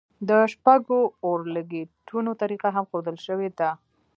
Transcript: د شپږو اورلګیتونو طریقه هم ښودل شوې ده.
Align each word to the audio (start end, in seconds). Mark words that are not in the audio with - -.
د 0.29 0.31
شپږو 0.53 0.99
اورلګیتونو 1.25 2.31
طریقه 2.41 2.69
هم 2.75 2.85
ښودل 2.89 3.17
شوې 3.25 3.49
ده. 3.59 3.69